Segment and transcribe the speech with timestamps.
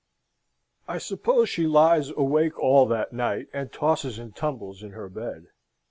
[0.87, 5.49] I suppose she lies awake all that night, and tosses and tumbles in her bed.